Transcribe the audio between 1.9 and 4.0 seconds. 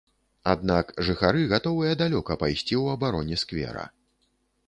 далёка пайсці ў абароне сквера.